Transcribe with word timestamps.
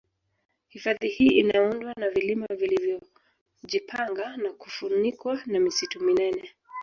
Hifadhi 0.69 1.07
hii 1.07 1.27
inaundwa 1.39 1.93
na 1.97 2.09
vilima 2.09 2.47
vilivyojipanga 2.59 4.37
na 4.37 4.51
kufunikwa 4.53 5.41
na 5.45 5.59
misitu 5.59 5.99
minene 6.01 6.51